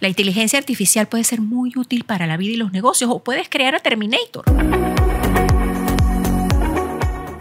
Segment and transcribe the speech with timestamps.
[0.00, 3.48] La inteligencia artificial puede ser muy útil para la vida y los negocios o puedes
[3.48, 4.44] crear a Terminator.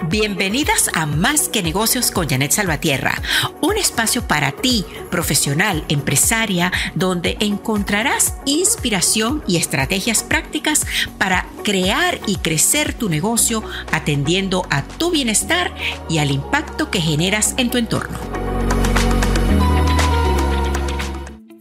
[0.10, 3.22] Bienvenidas a Más que Negocios con Janet Salvatierra,
[3.62, 10.88] un espacio para ti, profesional, empresaria, donde encontrarás inspiración y estrategias prácticas
[11.20, 15.76] para crear y crecer tu negocio atendiendo a tu bienestar
[16.10, 18.37] y al impacto que generas en tu entorno.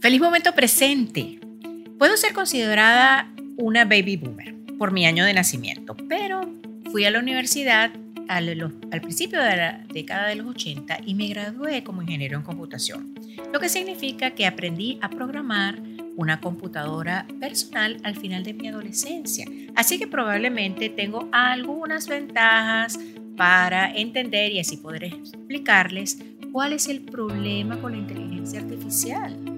[0.07, 1.37] Feliz momento presente.
[1.99, 6.49] Puedo ser considerada una baby boomer por mi año de nacimiento, pero
[6.93, 7.91] fui a la universidad
[8.29, 8.71] al,
[9.01, 13.15] principio de la década de los 80 y me gradué como ingeniero en computación,
[13.51, 15.77] lo que significa que aprendí a programar
[16.15, 19.45] una computadora personal al final de mi adolescencia.
[19.75, 22.97] Así que probablemente tengo algunas ventajas
[23.35, 26.17] para entender y así poder explicarles
[26.53, 29.56] cuál es el problema con la inteligencia artificial.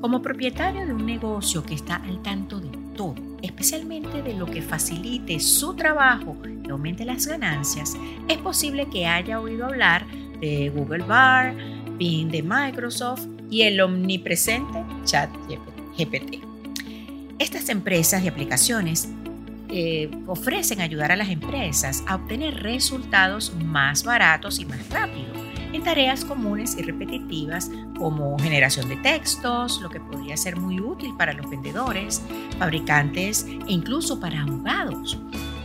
[0.00, 4.60] Como propietario de un negocio que está al tanto de todo, especialmente de lo que
[4.60, 7.96] facilite su trabajo y aumente las ganancias,
[8.28, 10.06] es posible que haya oído hablar
[10.40, 11.54] de Google Bar,
[11.98, 16.44] Bing de Microsoft y el omnipresente ChatGPT.
[17.38, 19.08] Estas empresas y aplicaciones
[19.68, 25.36] eh, ofrecen ayudar a las empresas a obtener resultados más baratos y más rápidos
[25.72, 31.14] en tareas comunes y repetitivas como generación de textos, lo que podría ser muy útil
[31.16, 32.22] para los vendedores,
[32.58, 35.18] fabricantes e incluso para abogados.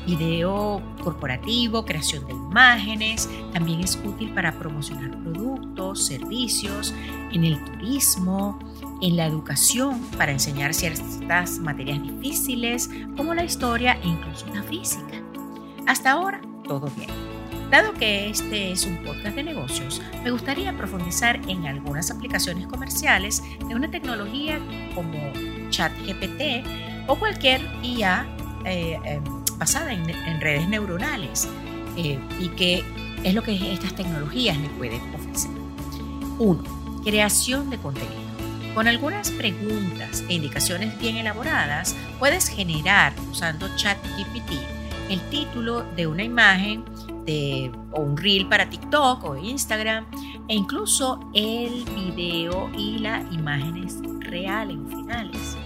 [0.06, 6.94] Video corporativo, creación de imágenes, también es útil para promocionar productos, servicios,
[7.32, 8.58] en el turismo,
[9.02, 15.22] en la educación, para enseñar ciertas materias difíciles como la historia e incluso la física.
[15.86, 17.31] Hasta ahora, todo bien.
[17.72, 23.42] Dado que este es un podcast de negocios, me gustaría profundizar en algunas aplicaciones comerciales
[23.66, 24.60] de una tecnología
[24.94, 25.18] como
[25.70, 26.68] ChatGPT
[27.08, 28.28] o cualquier IA
[28.66, 29.24] eh, em,
[29.56, 31.48] basada en, redes neuronales
[31.96, 32.84] eh, y qué
[33.24, 35.52] es lo que estas tecnologías le pueden ofrecer.
[36.40, 37.02] 1.
[37.06, 38.20] Creación de contenido.
[38.76, 44.52] Con algunas preguntas e indicaciones bien elaboradas, puedes generar usando ChatGPT
[45.10, 46.84] el título de una imagen
[47.92, 50.06] o un reel para TikTok o Instagram
[50.48, 55.58] e incluso el video y las imágenes reales o finales.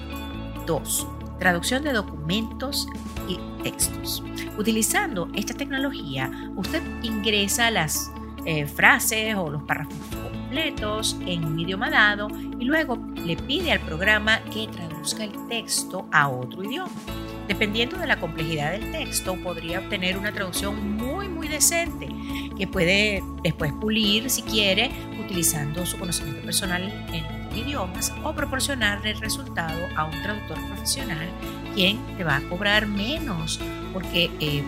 [0.66, 1.08] 2.
[1.40, 2.88] Traducción de documentos
[3.28, 4.24] y textos.
[4.58, 8.12] Utilizando esta tecnología, usted ingresa las
[8.46, 9.96] eh, frases o los párrafos
[10.46, 12.28] completos en un idioma dado
[12.60, 16.92] y luego le pide al programa que traduzca el texto a otro idioma.
[17.48, 21.15] Dependiendo de la complejidad del texto, podría obtener una traducción muy,
[21.50, 22.10] decente,
[22.58, 24.92] que puede después pulir si quiere,
[25.24, 26.84] utilizando su conocimiento personal
[27.14, 31.28] en idiomas o proporcionarle el resultado a un traductor profesional,
[31.74, 33.60] quien te va a cobrar menos
[33.94, 34.64] porque eh,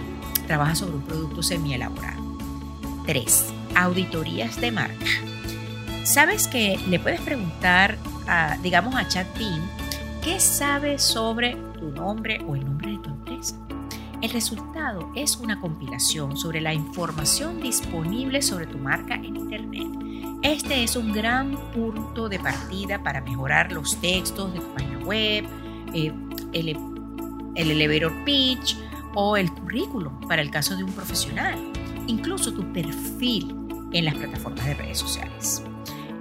[0.47, 2.37] trabaja sobre un producto semi-elaborado.
[3.05, 3.53] 3.
[3.75, 5.05] Auditorías de marca.
[6.03, 9.61] Sabes que le puedes preguntar, a, digamos, a ChatBeam
[10.21, 13.16] qué sabe sobre tu nombre o el nombre de tu.
[14.21, 19.87] El resultado es una compilación sobre la información disponible sobre tu marca en Internet.
[20.41, 25.45] Este es un gran punto de partida para mejorar los textos de tu página web,
[25.93, 26.11] eh,
[26.53, 26.77] el,
[27.55, 28.75] el elevator pitch
[29.13, 31.71] o el currículum para el caso de un profesional,
[32.07, 33.55] incluso tu perfil
[33.93, 35.63] en las plataformas de redes sociales.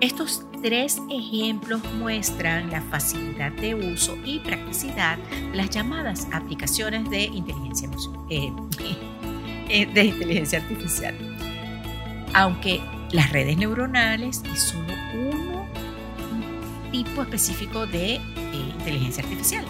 [0.01, 7.25] Estos tres ejemplos muestran la facilidad de uso y practicidad de las llamadas aplicaciones de
[7.25, 7.89] inteligencia,
[8.29, 8.53] eh,
[9.71, 11.15] eh, de inteligencia artificial.
[12.35, 15.67] Aunque las redes neuronales es solo uno,
[16.31, 18.21] un tipo específico de eh,
[18.79, 19.65] inteligencia artificial.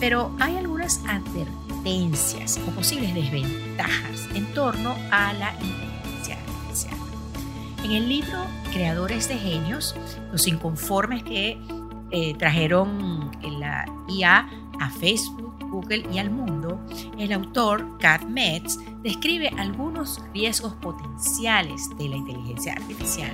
[0.00, 5.87] Pero hay algunas advertencias o posibles desventajas en torno a la inteligencia.
[7.84, 9.94] En el libro Creadores de Genios,
[10.32, 11.58] los inconformes que
[12.10, 14.48] eh, trajeron la IA
[14.80, 16.80] a Facebook, Google y al mundo,
[17.18, 23.32] el autor Kat Metz describe algunos riesgos potenciales de la inteligencia artificial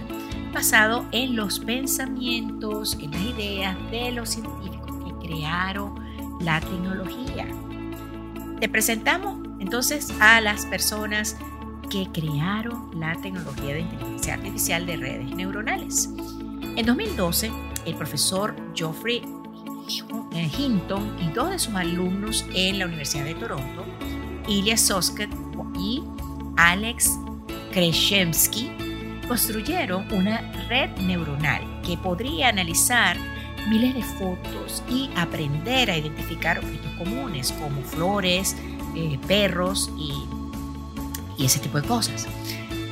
[0.53, 5.95] basado en los pensamientos, en las ideas de los científicos que crearon
[6.41, 7.47] la tecnología.
[8.61, 11.37] Te presentamos entonces a las personas
[11.89, 16.11] que crearon la tecnología de inteligencia artificial de redes neuronales.
[16.77, 17.51] En 2012,
[17.87, 19.23] el profesor Geoffrey
[20.59, 23.85] Hinton y dos de sus alumnos en la Universidad de Toronto,
[24.49, 25.31] Ilya Sosket
[25.79, 26.03] y
[26.57, 27.19] Alex
[27.73, 28.71] Kreshemsky,
[29.29, 33.17] construyeron una red neuronal que podría analizar
[33.69, 38.57] miles de fotos y aprender a identificar objetos comunes como flores,
[38.95, 40.13] eh, perros y,
[41.39, 42.27] y ese tipo de cosas.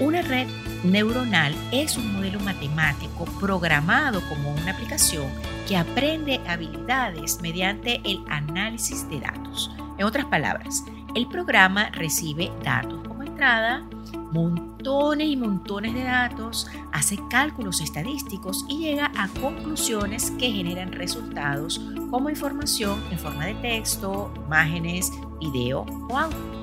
[0.00, 0.48] Una red
[0.84, 5.26] neuronal es un modelo matemático programado como una aplicación
[5.68, 9.70] que aprende habilidades mediante el análisis de datos.
[9.98, 10.84] En otras palabras,
[11.14, 13.86] el programa recibe datos como entrada,
[14.32, 21.80] montones y montones de datos, hace cálculos estadísticos y llega a conclusiones que generan resultados
[22.10, 26.61] como información en forma de texto, imágenes, video o audio.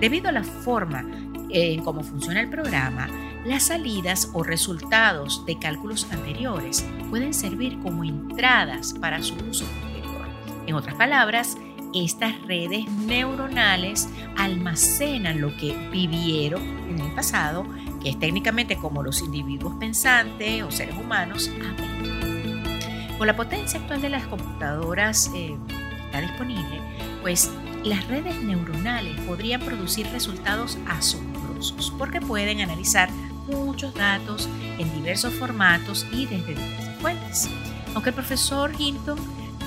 [0.00, 1.04] Debido a la forma
[1.50, 3.08] en cómo funciona el programa,
[3.44, 10.28] las salidas o resultados de cálculos anteriores pueden servir como entradas para su uso posterior.
[10.66, 11.56] En otras palabras,
[11.94, 17.66] estas redes neuronales almacenan lo que vivieron en el pasado,
[18.02, 22.62] que es técnicamente como los individuos pensantes o seres humanos aprenden.
[23.16, 25.56] Con la potencia actual de las computadoras eh,
[26.06, 26.80] está disponible,
[27.22, 27.50] pues
[27.84, 33.10] las redes neuronales podrían producir resultados asombrosos porque pueden analizar
[33.46, 34.48] muchos datos
[34.78, 37.50] en diversos formatos y desde diversas fuentes.
[37.94, 39.18] Aunque el profesor Hinton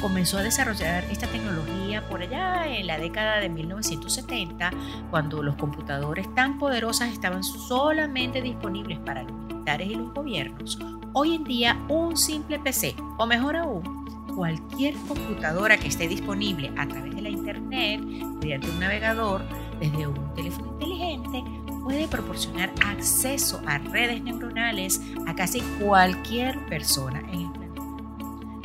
[0.01, 4.71] comenzó a desarrollar esta tecnología por allá en la década de 1970,
[5.09, 10.79] cuando los computadores tan poderosos estaban solamente disponibles para los militares y los gobiernos,
[11.13, 14.00] hoy en día un simple PC, o mejor aún,
[14.35, 19.43] cualquier computadora que esté disponible a través de la Internet, mediante un navegador,
[19.79, 21.43] desde un teléfono inteligente,
[21.83, 27.81] puede proporcionar acceso a redes neuronales a casi cualquier persona en el planeta.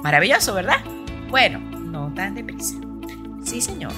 [0.02, 0.84] Maravilloso, ¿verdad?
[1.30, 2.76] Bueno, no tan deprisa.
[3.42, 3.92] Sí, señor.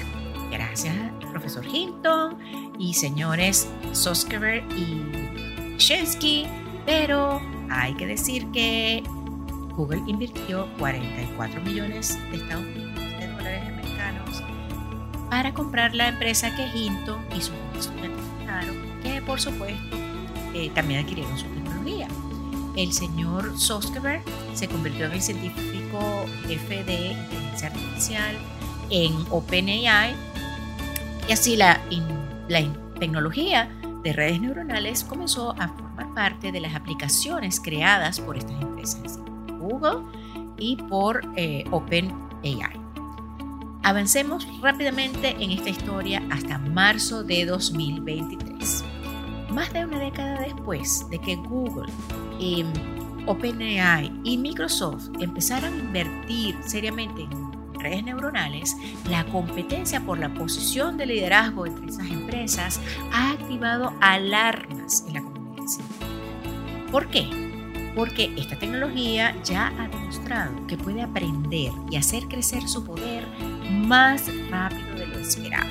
[0.51, 0.95] Gracias,
[1.31, 2.39] profesor Hinton
[2.79, 6.47] y señores Soskever y Shensky,
[6.87, 7.41] pero
[7.71, 9.03] hay que decir que
[9.79, 14.43] Google invirtió 44 millones de Estados Unidos de dólares americanos
[15.31, 18.25] para comprar la empresa que Hinton y sus estudiantes
[19.05, 19.97] que por supuesto
[20.53, 22.09] eh, también adquirieron su tecnología.
[22.75, 24.21] El señor Soskever
[24.53, 28.37] se convirtió en el científico jefe de inteligencia artificial
[28.91, 30.13] en OpenAI
[31.29, 31.81] y así la,
[32.49, 32.65] la
[32.99, 33.71] tecnología
[34.03, 39.21] de redes neuronales comenzó a formar parte de las aplicaciones creadas por estas empresas.
[39.59, 40.03] Google
[40.59, 42.89] y por eh, OpenAI.
[43.83, 48.85] Avancemos rápidamente en esta historia hasta marzo de 2023.
[49.51, 51.91] Más de una década después de que Google,
[52.41, 52.65] eh,
[53.27, 58.77] OpenAI y Microsoft empezaron a invertir seriamente en redes neuronales,
[59.09, 62.81] la competencia por la posición de liderazgo entre esas empresas
[63.13, 65.65] ha activado alarmas en la comunidad.
[66.91, 67.48] ¿Por qué?
[67.99, 73.27] Porque esta tecnología ya ha demostrado que puede aprender y hacer crecer su poder
[73.71, 75.67] más rápido de lo esperado.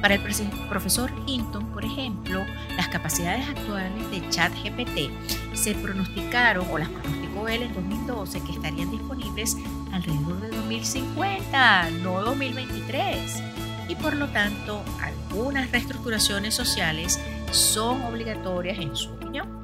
[0.00, 0.20] Para el
[0.68, 2.44] profesor Hinton, por ejemplo,
[2.76, 8.90] las capacidades actuales de ChatGPT se pronosticaron, o las pronosticó él en 2012, que estarían
[8.90, 9.56] disponibles
[9.92, 13.40] alrededor de 2050, no 2023.
[13.88, 17.20] Y por lo tanto, algunas reestructuraciones sociales
[17.52, 19.62] son obligatorias en su opinión.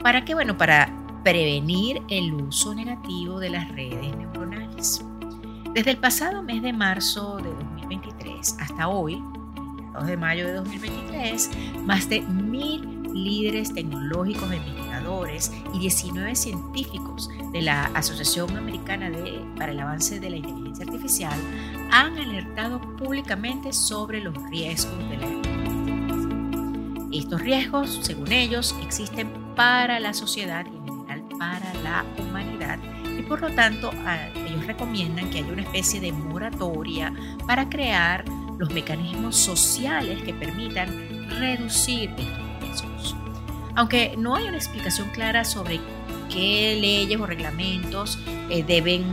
[0.00, 0.34] ¿Para qué?
[0.34, 5.04] Bueno, para prevenir el uso negativo de las redes neuronales.
[5.74, 9.22] Desde el pasado mes de marzo de 2023 hasta hoy,
[9.94, 11.50] 2 de mayo de 2023,
[11.84, 19.72] más de mil líderes tecnológicos, investigadores y 19 científicos de la Asociación Americana de, para
[19.72, 21.38] el Avance de la Inteligencia Artificial
[21.90, 25.26] han alertado públicamente sobre los riesgos de la
[27.12, 30.79] Estos riesgos, según ellos, existen para la sociedad y
[31.40, 32.78] para la humanidad
[33.18, 33.90] y por lo tanto
[34.46, 37.14] ellos recomiendan que haya una especie de moratoria
[37.46, 38.26] para crear
[38.58, 42.10] los mecanismos sociales que permitan reducir
[42.62, 43.16] estos riesgos.
[43.74, 45.80] Aunque no hay una explicación clara sobre
[46.28, 48.18] qué leyes o reglamentos
[48.50, 49.04] eh, deben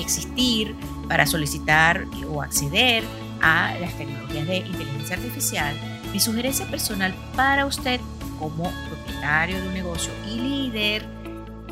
[0.00, 0.74] existir
[1.08, 3.04] para solicitar o acceder
[3.40, 5.76] a las tecnologías de inteligencia artificial,
[6.12, 8.00] mi sugerencia personal para usted
[8.40, 11.17] como propietario de un negocio y líder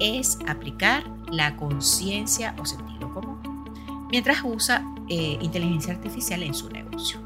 [0.01, 3.57] es aplicar la conciencia o sentido común
[4.11, 7.21] mientras usa eh, inteligencia artificial en su negocio.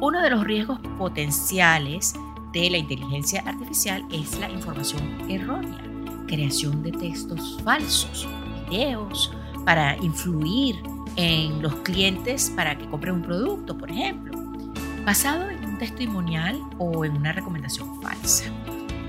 [0.00, 2.14] Uno de los riesgos potenciales
[2.52, 5.80] de la inteligencia artificial es la información errónea,
[6.26, 8.28] creación de textos falsos,
[8.68, 9.32] videos,
[9.64, 10.76] para influir
[11.16, 14.38] en los clientes para que compren un producto, por ejemplo,
[15.04, 18.44] basado en un testimonial o en una recomendación falsa.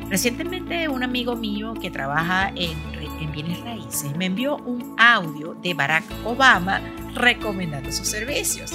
[0.10, 2.95] Recientemente un amigo mío que trabaja en,
[3.26, 6.80] en bienes raíces me envió un audio de Barack Obama
[7.14, 8.72] recomendando sus servicios.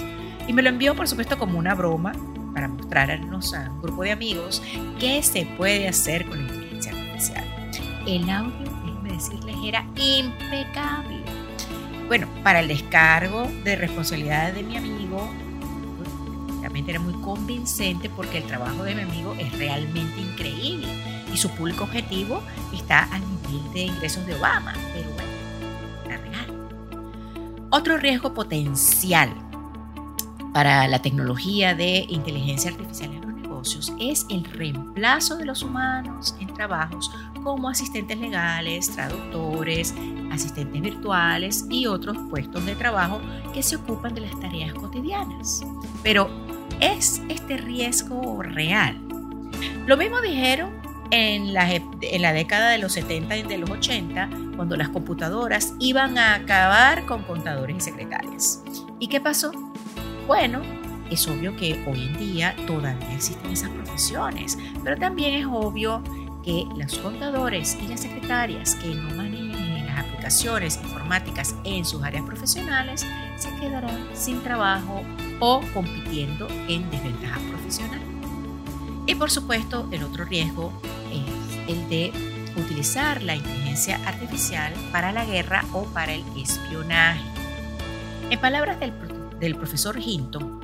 [0.46, 2.12] Y me lo envió, por supuesto, como una broma
[2.52, 4.62] para mostrarnos a un grupo de amigos
[4.98, 7.44] qué se puede hacer con la inteligencia artificial.
[8.06, 11.20] El audio, déjenme decirles, era impecable.
[12.08, 15.30] Bueno, para el descargo de responsabilidades de mi amigo,
[16.60, 20.88] realmente era muy convincente porque el trabajo de mi amigo es realmente increíble
[21.32, 22.42] y su público objetivo
[22.72, 23.22] está al
[23.72, 25.30] de ingresos de Obama, pero bueno,
[26.04, 26.68] era real.
[27.70, 29.30] Otro riesgo potencial
[30.52, 36.34] para la tecnología de inteligencia artificial en los negocios es el reemplazo de los humanos
[36.40, 37.10] en trabajos
[37.42, 39.94] como asistentes legales, traductores,
[40.32, 43.20] asistentes virtuales y otros puestos de trabajo
[43.52, 45.64] que se ocupan de las tareas cotidianas.
[46.02, 46.30] Pero
[46.80, 49.00] ¿es este riesgo real?
[49.86, 50.79] Lo mismo dijeron
[51.10, 55.74] en la, en la década de los 70 y de los 80, cuando las computadoras
[55.78, 58.62] iban a acabar con contadores y secretarias.
[58.98, 59.52] ¿Y qué pasó?
[60.26, 60.60] Bueno,
[61.10, 66.02] es obvio que hoy en día todavía existen esas profesiones, pero también es obvio
[66.44, 72.24] que los contadores y las secretarias que no manejen las aplicaciones informáticas en sus áreas
[72.24, 75.02] profesionales se quedarán sin trabajo
[75.40, 78.00] o compitiendo en desventaja profesional.
[79.06, 80.72] Y por supuesto, el otro riesgo
[81.68, 82.12] el de
[82.56, 87.20] utilizar la inteligencia artificial para la guerra o para el espionaje.
[88.30, 88.92] En palabras del
[89.40, 90.60] del profesor Hinton,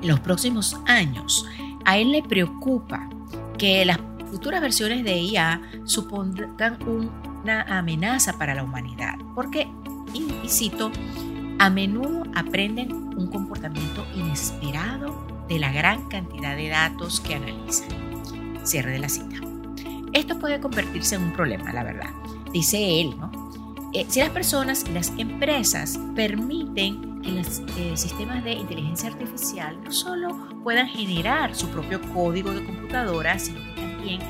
[0.00, 1.44] en los próximos años,
[1.84, 3.10] a él le preocupa
[3.58, 3.98] que las
[4.30, 9.68] futuras versiones de IA supongan una amenaza para la humanidad, porque,
[10.14, 10.92] y, cito,
[11.58, 17.88] a menudo aprenden un comportamiento inesperado de la gran cantidad de datos que analizan.
[18.62, 19.40] Cierre de la cita.
[20.18, 22.10] Esto puede convertirse en un problema, la verdad,
[22.52, 23.30] dice él, ¿no?
[23.94, 29.78] Eh, si las personas y las empresas permiten que los eh, sistemas de inteligencia artificial
[29.80, 34.20] no solo puedan generar su propio código de computadora, sino que también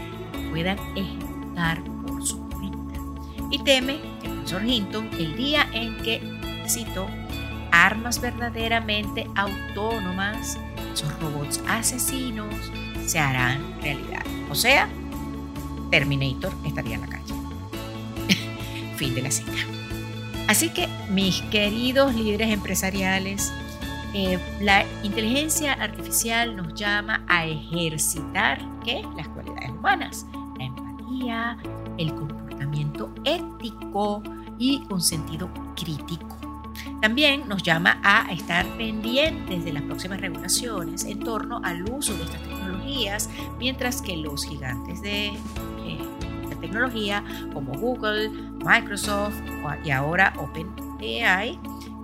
[0.50, 3.00] puedan ejecutar por su cuenta.
[3.50, 6.20] Y teme el profesor Hinton el día en que,
[6.68, 7.06] cito,
[7.72, 10.58] armas verdaderamente autónomas,
[10.92, 12.54] esos robots asesinos,
[13.06, 14.22] se harán realidad.
[14.50, 14.86] O sea,
[15.90, 17.34] Terminator estaría en la calle.
[18.96, 19.52] Fin de la cita.
[20.48, 23.52] Así que, mis queridos líderes empresariales,
[24.14, 29.02] eh, la inteligencia artificial nos llama a ejercitar ¿qué?
[29.16, 30.26] las cualidades humanas,
[30.56, 31.58] la empatía,
[31.98, 34.22] el comportamiento ético
[34.58, 36.38] y un sentido crítico.
[37.02, 42.24] También nos llama a estar pendientes de las próximas regulaciones en torno al uso de
[42.24, 43.28] estas tecnologías,
[43.58, 45.32] mientras que los gigantes de
[46.60, 48.30] tecnología como Google,
[48.64, 49.36] Microsoft
[49.84, 51.58] y ahora OpenAI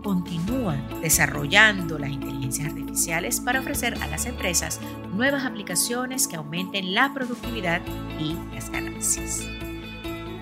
[0.04, 4.78] continúan desarrollando las inteligencias artificiales para ofrecer a las empresas
[5.14, 7.80] nuevas aplicaciones que aumenten la productividad
[8.20, 9.48] y las ganancias.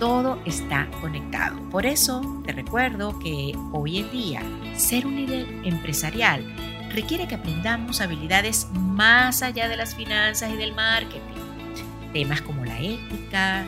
[0.01, 1.61] Todo está conectado.
[1.71, 4.43] Por eso te recuerdo que hoy en día
[4.75, 6.45] ser un líder empresarial
[6.93, 11.21] requiere que aprendamos habilidades más allá de las finanzas y del marketing.
[12.13, 13.65] Temas como la ética,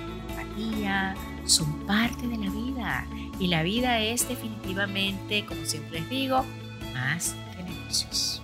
[1.44, 3.06] son parte de la vida.
[3.38, 6.44] Y la vida es definitivamente, como siempre les digo,
[6.92, 8.43] más que negocios.